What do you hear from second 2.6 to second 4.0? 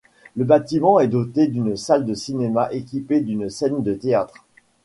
équipé d'une scène de